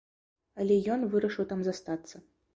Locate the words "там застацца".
1.53-2.15